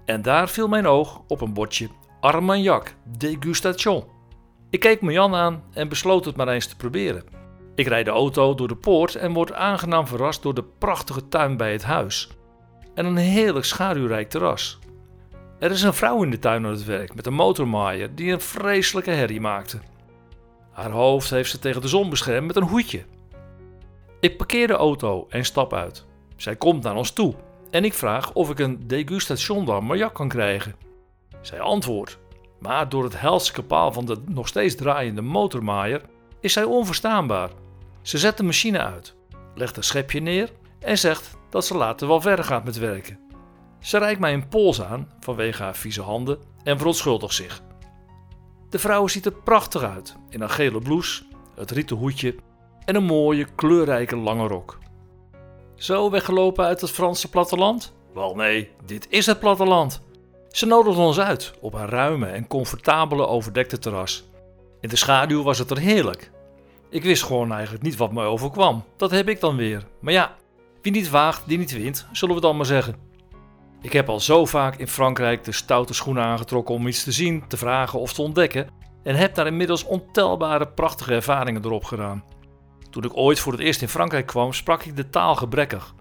En 0.06 0.22
daar 0.22 0.50
viel 0.50 0.68
mijn 0.68 0.88
oog 0.88 1.22
op 1.28 1.42
een 1.42 1.54
bordje 1.54 1.90
Armagnac 2.22 2.94
Degustation. 3.04 4.04
Ik 4.70 4.80
keek 4.80 5.02
Jan 5.02 5.36
aan 5.36 5.64
en 5.74 5.90
besloot 5.90 6.26
het 6.26 6.36
maar 6.36 6.48
eens 6.48 6.66
te 6.66 6.76
proberen. 6.76 7.24
Ik 7.76 7.88
rijd 7.88 8.06
de 8.06 8.12
auto 8.12 8.56
door 8.56 8.68
de 8.68 8.76
poort 8.76 9.16
en 9.16 9.34
word 9.34 9.54
aangenaam 9.54 10.08
verrast 10.08 10.42
door 10.42 10.54
de 10.54 10.64
prachtige 10.64 11.28
tuin 11.28 11.58
bij 11.58 11.72
het 11.72 11.84
huis. 11.84 12.30
En 12.96 13.06
een 13.06 13.18
heerlijk 13.18 13.66
schaduwrijk 13.66 14.30
terras. 14.30 14.80
Er 15.60 15.72
is 15.72 15.82
een 15.82 15.94
vrouw 15.94 16.24
in 16.24 16.30
de 16.30 16.40
tuin 16.40 16.66
aan 16.66 16.72
het 16.72 16.86
werk 16.86 17.16
met 17.16 17.26
een 17.26 17.34
motormaaier 17.34 18.16
die 18.16 18.32
een 18.32 18.42
vreselijke 18.42 19.12
herrie 19.12 19.42
maakte. 19.42 19.80
Haar 20.72 20.92
hoofd 20.92 21.30
heeft 21.30 21.50
ze 21.50 21.60
tegen 21.60 21.82
de 21.82 21.88
zon 21.88 22.10
beschermd 22.10 22.48
met 22.48 22.56
een 22.56 22.70
hoedje. 22.70 23.04
Ik 24.20 24.38
parkeer 24.38 24.68
de 24.68 24.74
auto 24.74 25.26
en 25.30 25.46
stap 25.46 25.74
uit. 25.74 26.06
Zij 26.36 26.56
komt 26.56 26.84
naar 26.84 26.96
ons 26.96 27.12
toe 27.12 27.34
en 27.72 27.86
ik 27.86 27.94
vraag 27.94 28.34
of 28.34 28.50
ik 28.50 28.60
een 28.60 28.88
degustation 28.88 29.66
d'Armagnac 29.66 30.14
kan 30.14 30.28
krijgen. 30.28 30.90
Zij 31.42 31.60
antwoordt, 31.60 32.20
maar 32.60 32.90
door 32.90 33.04
het 33.04 33.20
helse 33.20 33.52
kapaal 33.52 33.92
van 33.92 34.06
de 34.06 34.18
nog 34.26 34.48
steeds 34.48 34.76
draaiende 34.76 35.22
motormaaier 35.22 36.02
is 36.40 36.54
zij 36.54 36.64
onverstaanbaar. 36.64 37.50
Ze 38.02 38.18
zet 38.18 38.38
de 38.38 38.44
machine 38.44 38.80
uit, 38.80 39.16
legt 39.56 39.78
een 39.78 39.84
schepje 39.84 40.20
neer 40.20 40.52
en 40.80 40.98
zegt 40.98 41.38
dat 41.50 41.66
ze 41.66 41.78
later 41.78 42.08
wel 42.08 42.22
verder 42.22 42.46
gaat 42.46 42.64
met 42.64 42.78
werken. 42.78 43.20
Ze 43.80 43.98
reikt 43.98 44.20
mij 44.20 44.34
een 44.34 44.48
pols 44.48 44.82
aan 44.82 45.10
vanwege 45.20 45.64
haar 45.64 45.76
vieze 45.76 46.02
handen 46.02 46.40
en 46.64 46.78
verontschuldigt 46.78 47.34
zich. 47.34 47.62
De 48.70 48.80
vrouw 48.80 49.08
ziet 49.08 49.26
er 49.26 49.34
prachtig 49.34 49.84
uit 49.84 50.16
in 50.30 50.40
haar 50.40 50.50
gele 50.50 50.80
blouse, 50.80 51.24
het 51.56 51.72
rieten 51.72 51.98
hoedje 51.98 52.36
en 52.86 52.96
een 52.96 53.04
mooie 53.04 53.46
kleurrijke 53.56 54.16
lange 54.16 54.48
rok. 54.48 54.78
Zo 55.76 56.10
weggelopen 56.10 56.66
uit 56.66 56.82
het 56.82 56.92
Franse 56.92 57.30
platteland? 57.30 57.94
Wel 58.14 58.36
nee, 58.36 58.72
dit 58.86 59.08
is 59.10 59.26
het 59.26 59.40
platteland. 59.40 60.02
Ze 60.52 60.66
nodigde 60.66 61.02
ons 61.02 61.20
uit 61.20 61.54
op 61.60 61.74
haar 61.74 61.90
ruime 61.90 62.26
en 62.28 62.48
comfortabele 62.48 63.28
overdekte 63.28 63.80
terras. 63.80 64.30
In 64.82 64.90
de 64.90 64.96
schaduw 64.96 65.44
was 65.44 65.60
het 65.60 65.72
er 65.72 65.78
heerlijk. 65.78 66.32
Ik 66.90 67.04
wist 67.04 67.24
gewoon 67.24 67.52
eigenlijk 67.52 67.84
niet 67.84 67.98
wat 67.98 68.12
mij 68.12 68.26
overkwam. 68.26 68.84
Dat 68.98 69.12
heb 69.12 69.30
ik 69.30 69.40
dan 69.40 69.56
weer. 69.56 69.84
Maar 70.00 70.14
ja, 70.14 70.36
wie 70.82 70.92
niet 70.92 71.10
waagt, 71.10 71.44
die 71.48 71.58
niet 71.58 71.72
wint, 71.72 72.08
zullen 72.12 72.36
we 72.36 72.42
dan 72.42 72.58
maar 72.58 72.66
zeggen. 72.66 72.96
Ik 73.82 73.94
heb 73.94 74.10
al 74.10 74.20
zo 74.20 74.46
vaak 74.46 74.76
in 74.76 74.88
Frankrijk 74.88 75.44
de 75.44 75.52
stoute 75.52 75.94
schoenen 75.94 76.24
aangetrokken 76.24 76.76
om 76.76 76.88
iets 76.88 77.04
te 77.04 77.12
zien, 77.12 77.48
te 77.48 77.58
vragen 77.58 78.00
of 78.00 78.14
te 78.14 78.22
ontdekken 78.22 78.70
en 79.04 79.16
heb 79.16 79.36
daar 79.36 79.48
inmiddels 79.48 79.84
ontelbare 79.84 80.68
prachtige 80.68 81.14
ervaringen 81.14 81.66
erop 81.66 81.84
gedaan. 81.84 82.24
Toen 82.90 83.04
ik 83.04 83.18
ooit 83.18 83.40
voor 83.40 83.52
het 83.52 83.62
eerst 83.62 83.82
in 83.82 83.88
Frankrijk 83.88 84.26
kwam, 84.26 84.54
sprak 84.54 84.84
ik 84.84 84.96
de 84.96 85.10
taal 85.10 85.36
gebrekkig. 85.36 85.94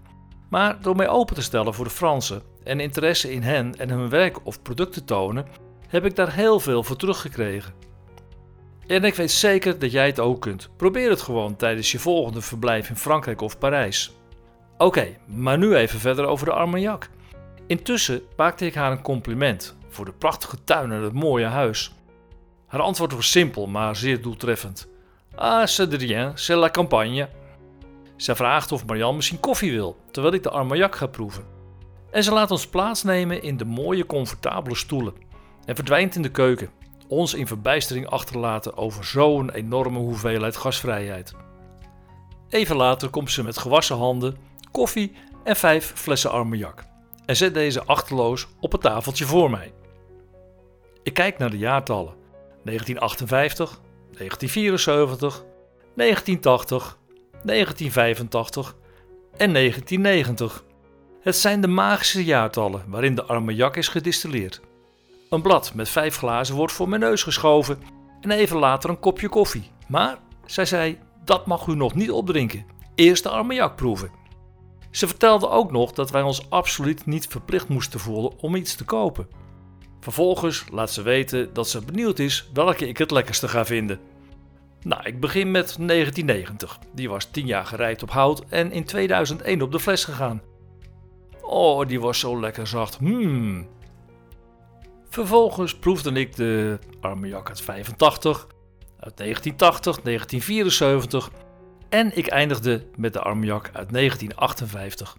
Maar 0.51 0.81
door 0.81 0.95
mij 0.95 1.07
open 1.07 1.35
te 1.35 1.41
stellen 1.41 1.73
voor 1.73 1.85
de 1.85 1.91
Fransen 1.91 2.41
en 2.63 2.79
interesse 2.79 3.31
in 3.31 3.41
hen 3.41 3.75
en 3.77 3.89
hun 3.89 4.09
werk 4.09 4.45
of 4.45 4.61
producten 4.61 5.05
tonen, 5.05 5.45
heb 5.87 6.05
ik 6.05 6.15
daar 6.15 6.33
heel 6.33 6.59
veel 6.59 6.83
voor 6.83 6.95
teruggekregen. 6.95 7.73
En 8.87 9.03
ik 9.03 9.15
weet 9.15 9.31
zeker 9.31 9.79
dat 9.79 9.91
jij 9.91 10.05
het 10.05 10.19
ook 10.19 10.41
kunt. 10.41 10.69
Probeer 10.77 11.09
het 11.09 11.21
gewoon 11.21 11.55
tijdens 11.55 11.91
je 11.91 11.99
volgende 11.99 12.41
verblijf 12.41 12.89
in 12.89 12.95
Frankrijk 12.95 13.41
of 13.41 13.57
Parijs. 13.57 14.15
Oké, 14.77 15.07
maar 15.25 15.57
nu 15.57 15.75
even 15.75 15.99
verder 15.99 16.25
over 16.25 16.45
de 16.45 16.53
Armagnac. 16.53 17.09
Intussen 17.67 18.21
maakte 18.37 18.65
ik 18.65 18.75
haar 18.75 18.91
een 18.91 19.01
compliment 19.01 19.77
voor 19.89 20.05
de 20.05 20.13
prachtige 20.13 20.63
tuin 20.63 20.91
en 20.91 21.01
het 21.01 21.13
mooie 21.13 21.45
huis. 21.45 21.93
Haar 22.67 22.81
antwoord 22.81 23.13
was 23.13 23.31
simpel, 23.31 23.67
maar 23.67 23.95
zeer 23.95 24.21
doeltreffend. 24.21 24.87
Ah, 25.35 25.65
c'est 25.65 25.91
de 25.91 25.97
rien, 25.97 26.31
c'est 26.35 26.59
la 26.59 26.69
campagne. 26.69 27.27
Zij 28.21 28.35
vraagt 28.35 28.71
of 28.71 28.85
Marianne 28.85 29.15
misschien 29.15 29.39
koffie 29.39 29.71
wil, 29.71 29.97
terwijl 30.11 30.33
ik 30.33 30.43
de 30.43 30.49
Armagnac 30.49 30.95
ga 30.95 31.07
proeven. 31.07 31.45
En 32.11 32.23
ze 32.23 32.33
laat 32.33 32.51
ons 32.51 32.67
plaatsnemen 32.67 33.43
in 33.43 33.57
de 33.57 33.65
mooie, 33.65 34.05
comfortabele 34.05 34.75
stoelen 34.75 35.13
en 35.65 35.75
verdwijnt 35.75 36.15
in 36.15 36.21
de 36.21 36.31
keuken, 36.31 36.69
ons 37.07 37.33
in 37.33 37.47
verbijstering 37.47 38.07
achterlaten 38.07 38.77
over 38.77 39.05
zo'n 39.05 39.51
enorme 39.51 39.97
hoeveelheid 39.99 40.57
gasvrijheid. 40.57 41.33
Even 42.49 42.75
later 42.75 43.09
komt 43.09 43.31
ze 43.31 43.43
met 43.43 43.57
gewassen 43.57 43.97
handen, 43.97 44.37
koffie 44.71 45.15
en 45.43 45.55
vijf 45.55 45.91
flessen 45.95 46.31
armagnac 46.31 46.83
en 47.25 47.35
zet 47.35 47.53
deze 47.53 47.83
achterloos 47.83 48.47
op 48.59 48.71
het 48.71 48.81
tafeltje 48.81 49.25
voor 49.25 49.49
mij. 49.49 49.73
Ik 51.03 51.13
kijk 51.13 51.37
naar 51.37 51.49
de 51.49 51.57
jaartallen: 51.57 52.13
1958, 52.63 53.81
1974, 54.17 55.43
1980, 55.95 56.99
1985 57.43 58.75
en 59.37 59.53
1990. 59.53 60.63
Het 61.21 61.35
zijn 61.35 61.61
de 61.61 61.67
magische 61.67 62.23
jaartallen 62.23 62.83
waarin 62.87 63.15
de 63.15 63.23
armagnac 63.23 63.75
is 63.75 63.87
gedistilleerd. 63.87 64.61
Een 65.29 65.41
blad 65.41 65.73
met 65.73 65.89
vijf 65.89 66.17
glazen 66.17 66.55
wordt 66.55 66.73
voor 66.73 66.89
mijn 66.89 67.01
neus 67.01 67.23
geschoven 67.23 67.79
en 68.21 68.31
even 68.31 68.57
later 68.57 68.89
een 68.89 68.99
kopje 68.99 69.29
koffie. 69.29 69.71
Maar, 69.87 70.17
zij 70.45 70.65
zei, 70.65 70.99
dat 71.25 71.45
mag 71.45 71.67
u 71.67 71.75
nog 71.75 71.95
niet 71.95 72.11
opdrinken. 72.11 72.65
Eerst 72.95 73.23
de 73.23 73.29
armagnac 73.29 73.75
proeven. 73.75 74.11
Ze 74.91 75.07
vertelde 75.07 75.49
ook 75.49 75.71
nog 75.71 75.91
dat 75.91 76.11
wij 76.11 76.21
ons 76.21 76.49
absoluut 76.49 77.05
niet 77.05 77.27
verplicht 77.27 77.67
moesten 77.67 77.99
voelen 77.99 78.39
om 78.39 78.55
iets 78.55 78.75
te 78.75 78.85
kopen. 78.85 79.27
Vervolgens 79.99 80.65
laat 80.71 80.91
ze 80.91 81.01
weten 81.01 81.53
dat 81.53 81.69
ze 81.69 81.81
benieuwd 81.81 82.19
is 82.19 82.49
welke 82.53 82.87
ik 82.87 82.97
het 82.97 83.11
lekkerste 83.11 83.47
ga 83.47 83.65
vinden. 83.65 83.99
Nou, 84.83 85.03
ik 85.03 85.19
begin 85.19 85.51
met 85.51 85.75
1990. 85.79 86.79
Die 86.93 87.09
was 87.09 87.25
10 87.25 87.45
jaar 87.45 87.65
gereid 87.65 88.03
op 88.03 88.11
hout 88.11 88.43
en 88.49 88.71
in 88.71 88.85
2001 88.85 89.61
op 89.61 89.71
de 89.71 89.79
fles 89.79 90.03
gegaan. 90.03 90.41
Oh, 91.41 91.87
die 91.87 91.99
was 91.99 92.19
zo 92.19 92.39
lekker 92.39 92.67
zacht. 92.67 92.97
Hmm. 92.97 93.67
Vervolgens 95.09 95.75
proefde 95.75 96.11
ik 96.11 96.35
de 96.35 96.79
Armagnac 97.01 97.49
uit 97.49 97.61
85, 97.61 98.47
uit 98.99 99.17
1980, 99.17 100.01
1974 100.01 101.31
en 101.89 102.17
ik 102.17 102.27
eindigde 102.27 102.85
met 102.95 103.13
de 103.13 103.19
Armagnac 103.19 103.69
uit 103.73 103.93
1958. 103.93 105.17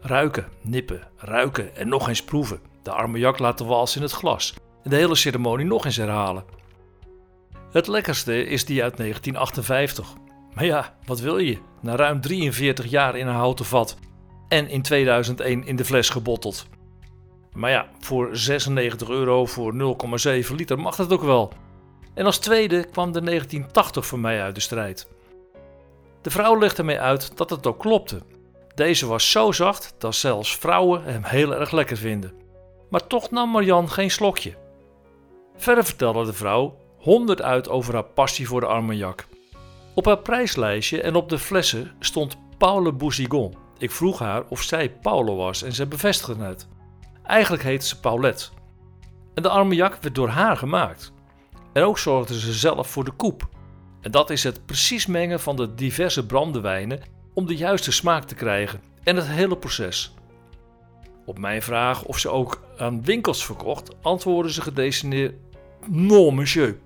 Ruiken, 0.00 0.48
nippen, 0.60 1.08
ruiken 1.16 1.76
en 1.76 1.88
nog 1.88 2.08
eens 2.08 2.24
proeven. 2.24 2.60
De 2.82 2.90
Armagnac 2.90 3.38
laten 3.38 3.66
wals 3.66 3.96
in 3.96 4.02
het 4.02 4.12
glas 4.12 4.54
en 4.82 4.90
de 4.90 4.96
hele 4.96 5.14
ceremonie 5.14 5.66
nog 5.66 5.84
eens 5.84 5.96
herhalen. 5.96 6.44
Het 7.72 7.86
lekkerste 7.86 8.44
is 8.44 8.64
die 8.64 8.82
uit 8.82 8.96
1958. 8.96 10.12
Maar 10.54 10.64
ja, 10.64 10.94
wat 11.04 11.20
wil 11.20 11.38
je? 11.38 11.58
Na 11.80 11.96
ruim 11.96 12.20
43 12.20 12.86
jaar 12.86 13.16
in 13.16 13.26
een 13.26 13.34
houten 13.34 13.64
vat 13.64 13.96
en 14.48 14.68
in 14.68 14.82
2001 14.82 15.66
in 15.66 15.76
de 15.76 15.84
fles 15.84 16.08
gebotteld. 16.08 16.66
Maar 17.52 17.70
ja, 17.70 17.88
voor 18.00 18.36
96 18.36 19.08
euro 19.08 19.46
voor 19.46 19.96
0,7 20.44 20.54
liter 20.54 20.78
mag 20.78 20.96
dat 20.96 21.12
ook 21.12 21.22
wel. 21.22 21.52
En 22.14 22.24
als 22.24 22.38
tweede 22.38 22.84
kwam 22.84 23.12
de 23.12 23.20
1980 23.20 24.06
voor 24.06 24.18
mij 24.18 24.42
uit 24.42 24.54
de 24.54 24.60
strijd. 24.60 25.08
De 26.22 26.30
vrouw 26.30 26.58
legde 26.58 26.82
mij 26.82 27.00
uit 27.00 27.36
dat 27.36 27.50
het 27.50 27.66
ook 27.66 27.78
klopte. 27.78 28.20
Deze 28.74 29.06
was 29.06 29.30
zo 29.30 29.52
zacht 29.52 29.94
dat 29.98 30.14
zelfs 30.14 30.56
vrouwen 30.56 31.04
hem 31.04 31.24
heel 31.24 31.54
erg 31.54 31.70
lekker 31.70 31.96
vinden. 31.96 32.32
Maar 32.90 33.06
toch 33.06 33.30
nam 33.30 33.50
Marian 33.50 33.90
geen 33.90 34.10
slokje. 34.10 34.54
Verder 35.56 35.84
vertelde 35.84 36.24
de 36.24 36.32
vrouw 36.32 36.80
100 37.02 37.42
uit 37.42 37.68
over 37.68 37.94
haar 37.94 38.04
passie 38.04 38.48
voor 38.48 38.60
de 38.60 38.66
Armagnac. 38.66 39.26
Op 39.94 40.04
haar 40.04 40.18
prijslijstje 40.18 41.00
en 41.00 41.14
op 41.14 41.28
de 41.28 41.38
flessen 41.38 41.90
stond 42.00 42.36
Paule 42.58 42.92
Boussigon. 42.92 43.54
Ik 43.78 43.90
vroeg 43.90 44.18
haar 44.18 44.44
of 44.48 44.62
zij 44.62 44.90
Paule 44.90 45.32
was 45.32 45.62
en 45.62 45.72
ze 45.72 45.86
bevestigde 45.86 46.44
het. 46.44 46.68
Eigenlijk 47.22 47.62
heette 47.62 47.86
ze 47.86 48.00
Paulette. 48.00 48.48
En 49.34 49.42
de 49.42 49.48
Armagnac 49.48 49.98
werd 50.00 50.14
door 50.14 50.28
haar 50.28 50.56
gemaakt. 50.56 51.12
En 51.72 51.82
ook 51.82 51.98
zorgde 51.98 52.40
ze 52.40 52.52
zelf 52.52 52.88
voor 52.88 53.04
de 53.04 53.10
koep. 53.10 53.48
En 54.00 54.10
dat 54.10 54.30
is 54.30 54.44
het 54.44 54.66
precies 54.66 55.06
mengen 55.06 55.40
van 55.40 55.56
de 55.56 55.74
diverse 55.74 56.26
brandewijnen 56.26 57.00
om 57.34 57.46
de 57.46 57.56
juiste 57.56 57.92
smaak 57.92 58.24
te 58.24 58.34
krijgen 58.34 58.80
en 59.02 59.16
het 59.16 59.26
hele 59.26 59.56
proces. 59.56 60.14
Op 61.26 61.38
mijn 61.38 61.62
vraag 61.62 62.04
of 62.04 62.18
ze 62.18 62.28
ook 62.28 62.62
aan 62.76 63.04
winkels 63.04 63.44
verkocht, 63.44 64.02
antwoordde 64.02 64.52
ze 64.52 64.62
gedecineerd: 64.62 65.34
Non, 65.88 66.34
monsieur, 66.34 66.78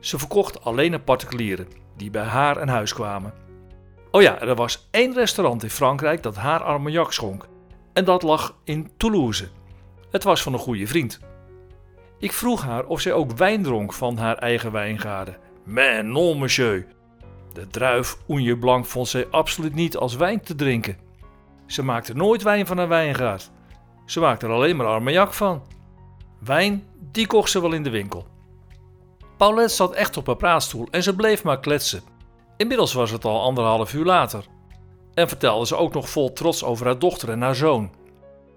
Ze 0.00 0.18
verkocht 0.18 0.64
alleen 0.64 0.94
aan 0.94 1.04
particulieren 1.04 1.68
die 1.96 2.10
bij 2.10 2.22
haar 2.22 2.60
aan 2.60 2.68
huis 2.68 2.92
kwamen. 2.92 3.32
Oh 4.10 4.22
ja, 4.22 4.40
er 4.40 4.54
was 4.54 4.88
één 4.90 5.14
restaurant 5.14 5.62
in 5.62 5.70
Frankrijk 5.70 6.22
dat 6.22 6.36
haar 6.36 6.62
armagnac 6.62 7.12
schonk. 7.12 7.48
En 7.92 8.04
dat 8.04 8.22
lag 8.22 8.56
in 8.64 8.90
Toulouse. 8.96 9.48
Het 10.10 10.22
was 10.22 10.42
van 10.42 10.52
een 10.52 10.58
goede 10.58 10.86
vriend. 10.86 11.20
Ik 12.18 12.32
vroeg 12.32 12.62
haar 12.62 12.84
of 12.84 13.00
zij 13.00 13.12
ook 13.12 13.32
wijn 13.32 13.62
dronk 13.62 13.92
van 13.92 14.16
haar 14.16 14.36
eigen 14.36 14.72
wijngaarden. 14.72 15.36
Mais 15.64 16.04
non, 16.04 16.38
monsieur. 16.38 16.86
De 17.52 17.66
druif 17.66 18.16
Oenje 18.28 18.58
Blanc 18.58 18.86
vond 18.86 19.08
zij 19.08 19.26
absoluut 19.30 19.74
niet 19.74 19.96
als 19.96 20.16
wijn 20.16 20.40
te 20.40 20.54
drinken. 20.54 20.96
Ze 21.66 21.82
maakte 21.82 22.14
nooit 22.14 22.42
wijn 22.42 22.66
van 22.66 22.78
een 22.78 22.88
wijngaard. 22.88 23.50
Ze 24.06 24.20
maakte 24.20 24.46
er 24.46 24.52
alleen 24.52 24.76
maar 24.76 24.86
armagnac 24.86 25.32
van. 25.32 25.62
Wijn, 26.38 26.84
die 27.12 27.26
kocht 27.26 27.50
ze 27.50 27.60
wel 27.60 27.72
in 27.72 27.82
de 27.82 27.90
winkel. 27.90 28.26
Paulette 29.40 29.74
zat 29.74 29.94
echt 29.94 30.16
op 30.16 30.26
haar 30.26 30.36
praatstoel 30.36 30.86
en 30.90 31.02
ze 31.02 31.14
bleef 31.14 31.44
maar 31.44 31.60
kletsen. 31.60 32.02
Inmiddels 32.56 32.92
was 32.92 33.10
het 33.10 33.24
al 33.24 33.40
anderhalf 33.40 33.94
uur 33.94 34.04
later. 34.04 34.44
En 35.14 35.28
vertelde 35.28 35.66
ze 35.66 35.76
ook 35.76 35.94
nog 35.94 36.10
vol 36.10 36.32
trots 36.32 36.64
over 36.64 36.86
haar 36.86 36.98
dochter 36.98 37.30
en 37.30 37.40
haar 37.40 37.54
zoon. 37.54 37.90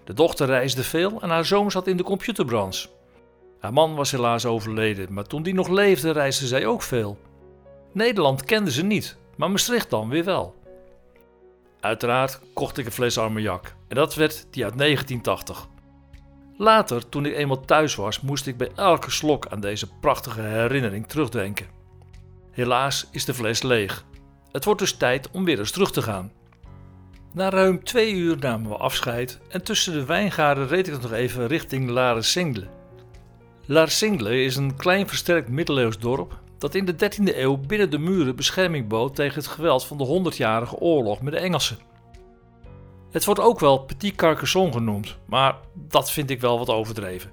De 0.04 0.14
dochter 0.14 0.48
reisde 0.48 0.84
veel 0.84 1.22
en 1.22 1.30
haar 1.30 1.46
zoon 1.46 1.72
zat 1.72 1.88
in 1.88 1.98
de 1.98 2.04
computerbranche. 2.04 2.88
Haar 3.60 3.74
man 3.74 3.96
was 3.96 4.12
helaas 4.12 4.46
overleden, 4.46 5.14
maar 5.14 5.24
toen 5.24 5.44
die 5.44 5.54
nog 5.54 5.68
leefde 5.68 6.12
reisde 6.12 6.48
zij 6.48 6.66
ook 6.66 6.82
veel. 6.82 7.18
Nederland 7.92 8.44
kende 8.44 8.72
ze 8.72 8.84
niet, 8.84 9.18
maar 9.36 9.52
Maastricht 9.52 9.90
dan 9.90 10.10
weer 10.10 10.24
wel. 10.24 10.56
Uiteraard 11.80 12.40
kocht 12.54 12.78
ik 12.78 12.86
een 12.86 12.92
fles 12.92 13.18
Armagnac 13.18 13.76
en 13.88 13.96
dat 13.96 14.16
werd 14.16 14.48
die 14.50 14.64
uit 14.64 14.78
1980. 14.78 15.68
Later, 16.58 17.10
toen 17.10 17.26
ik 17.26 17.36
eenmaal 17.36 17.66
thuis 17.66 17.96
was, 17.96 18.22
moest 18.22 18.48
ik 18.48 18.58
bij 18.58 18.70
elke 18.76 19.12
slok 19.12 19.48
aan 19.48 19.60
deze 19.60 19.88
prachtige 20.00 20.42
herinnering 20.42 21.08
terugdenken. 21.08 21.68
Helaas 22.52 23.08
is 23.12 23.26
de 23.26 23.34
fles 23.34 23.62
leeg. 23.62 24.06
Het 24.52 24.66
wordt 24.66 24.80
dus 24.80 24.94
tijd 24.94 25.30
om 25.32 25.46
weer 25.46 25.60
eens 25.60 25.72
terug 25.72 25.92
te 25.92 26.02
gaan. 26.02 26.32
Na 27.34 27.50
ruim 27.50 27.84
twee 27.84 28.14
uur 28.14 28.38
namen 28.40 28.70
we 28.70 28.78
afscheid 28.78 29.40
en 29.50 29.64
tussen 29.64 29.94
de 29.94 30.06
wijngaarden 30.06 30.68
reed 30.68 30.88
ik 30.88 31.02
nog 31.02 31.12
even 31.12 31.48
richting 31.48 31.90
La 31.90 32.22
Single. 32.22 32.68
La 33.66 33.86
Single 33.86 34.44
is 34.44 34.56
een 34.56 34.76
klein 34.76 35.08
versterkt 35.08 35.50
middeleeuws 35.50 35.98
dorp 35.98 36.40
dat 36.58 36.76
in 36.76 36.86
de 36.86 36.94
13e 36.94 37.38
eeuw 37.38 37.58
binnen 37.58 37.90
de 37.90 37.98
muren 37.98 38.36
bescherming 38.36 38.88
bood 38.88 39.16
tegen 39.16 39.36
het 39.36 39.48
geweld 39.48 39.86
van 39.86 39.98
de 39.98 40.32
100-jarige 40.32 40.76
oorlog 40.76 41.22
met 41.22 41.34
de 41.34 41.40
Engelsen. 41.40 41.78
Het 43.14 43.26
wordt 43.26 43.42
ook 43.42 43.60
wel 43.60 43.78
Petit 43.78 44.16
Carcassonne 44.16 44.72
genoemd, 44.72 45.18
maar 45.26 45.56
dat 45.74 46.12
vind 46.12 46.30
ik 46.30 46.42
wel 46.42 46.58
wat 46.58 46.70
overdreven. 46.70 47.32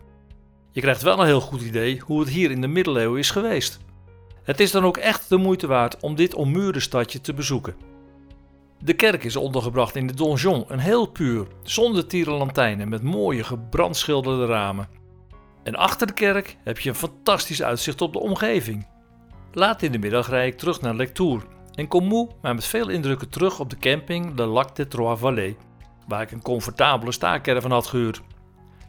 Je 0.71 0.81
krijgt 0.81 1.03
wel 1.03 1.21
een 1.21 1.27
heel 1.27 1.41
goed 1.41 1.61
idee 1.61 2.01
hoe 2.01 2.21
het 2.21 2.29
hier 2.29 2.51
in 2.51 2.61
de 2.61 2.67
middeleeuwen 2.67 3.19
is 3.19 3.31
geweest. 3.31 3.79
Het 4.43 4.61
is 4.61 4.71
dan 4.71 4.85
ook 4.85 4.97
echt 4.97 5.29
de 5.29 5.37
moeite 5.37 5.67
waard 5.67 6.01
om 6.01 6.15
dit 6.15 6.35
ommuurde 6.35 6.81
stadje 6.81 7.21
te 7.21 7.35
bezoeken. 7.35 7.75
De 8.79 8.93
kerk 8.93 9.25
is 9.25 9.37
ondergebracht 9.37 9.97
in 9.97 10.07
de 10.07 10.15
donjon, 10.15 10.65
een 10.69 10.79
heel 10.79 11.07
puur, 11.07 11.47
zonder 11.63 12.07
tierenlantijnen 12.07 12.89
met 12.89 13.03
mooie 13.03 13.45
gebrandschilderde 13.45 14.47
ramen. 14.47 14.89
En 15.63 15.75
achter 15.75 16.07
de 16.07 16.13
kerk 16.13 16.57
heb 16.65 16.79
je 16.79 16.89
een 16.89 16.95
fantastisch 16.95 17.63
uitzicht 17.63 18.01
op 18.01 18.13
de 18.13 18.21
omgeving. 18.21 18.87
Laat 19.53 19.83
in 19.83 19.93
de 19.93 19.99
middag 19.99 20.29
rijd 20.29 20.53
ik 20.53 20.59
terug 20.59 20.81
naar 20.81 20.95
Lectour 20.95 21.47
en 21.75 21.89
kom 21.89 22.05
moe, 22.05 22.29
maar 22.43 22.55
met 22.55 22.65
veel 22.65 22.89
indrukken 22.89 23.29
terug 23.29 23.61
op 23.61 23.71
de 23.71 23.77
camping 23.77 24.37
Le 24.37 24.47
Lac 24.47 24.77
de 24.77 24.89
Trois-Vallées, 24.89 25.55
waar 26.11 26.23
ik 26.23 26.31
een 26.31 26.43
comfortabele 26.43 27.13
staakerven 27.13 27.71
had 27.71 27.87
gehuurd. 27.87 28.21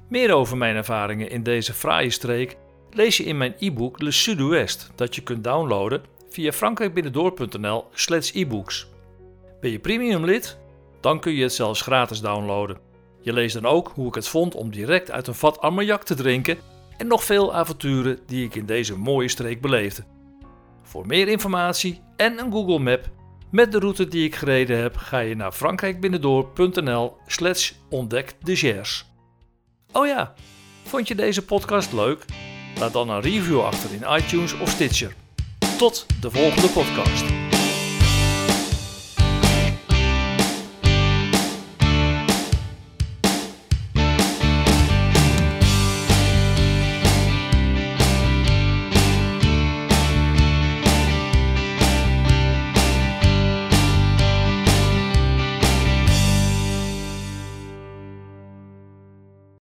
Meer 0.10 0.34
over 0.34 0.58
mijn 0.58 0.76
ervaringen 0.76 1.30
in 1.30 1.44
deze 1.44 1.74
fraaie 1.74 2.10
streek 2.10 2.58
lees 2.90 3.18
je 3.18 3.24
in 3.24 3.38
mijn 3.38 3.56
e-book 3.60 4.02
Le 4.02 4.12
Sud-Ouest, 4.12 4.92
dat 4.96 5.16
je 5.16 5.22
kunt 5.22 5.44
downloaden 5.44 6.04
via 6.30 6.52
frankrijkbinnendoor.nl 6.52 7.86
slash 7.94 8.32
e-books. 8.34 8.88
Ben 9.62 9.72
je 9.72 9.80
premium 9.80 10.26
lid? 10.26 10.58
Dan 11.00 11.20
kun 11.20 11.34
je 11.34 11.44
het 11.44 11.54
zelfs 11.54 11.82
gratis 11.82 12.22
downloaden. 12.22 12.78
Je 13.22 13.34
leest 13.34 13.54
dan 13.54 13.66
ook 13.66 13.92
hoe 13.96 14.08
ik 14.08 14.16
het 14.16 14.28
vond 14.28 14.56
om 14.56 14.72
direct 14.72 15.12
uit 15.12 15.28
een 15.28 15.36
vat 15.36 15.60
armagnac 15.60 16.04
te 16.04 16.16
drinken 16.16 16.58
en 16.98 17.08
nog 17.08 17.24
veel 17.24 17.54
avonturen 17.54 18.20
die 18.26 18.46
ik 18.46 18.56
in 18.56 18.66
deze 18.66 18.98
mooie 18.98 19.28
streek 19.28 19.62
beleefde. 19.62 20.04
Voor 20.84 21.08
meer 21.08 21.28
informatie 21.28 22.02
en 22.16 22.40
een 22.40 22.52
Google 22.52 22.80
Map 22.80 23.10
met 23.52 23.72
de 23.72 23.80
route 23.80 24.08
die 24.08 24.26
ik 24.26 24.36
gereden 24.36 24.78
heb, 24.78 24.98
ga 24.98 25.20
je 25.20 25.36
naar 25.36 25.52
frankrijkbinnendoor.nl 25.52 27.18
slash 27.28 27.72
ontdek 27.90 28.34
de 28.44 28.86
Oh 29.92 30.08
ja, 30.08 30.34
vond 30.84 31.08
je 31.08 31.16
deze 31.16 31.46
podcast 31.46 31.94
leuk? 31.94 32.26
Laat 32.80 32.94
dan 32.94 33.10
een 33.10 33.22
review 33.22 33.62
achter 33.62 33.94
in 33.94 34.18
iTunes 34.18 34.60
of 34.60 34.70
Stitcher. 34.70 35.14
Tot 35.78 36.06
de 36.22 36.32
volgende 36.32 36.68
podcast. 36.68 37.41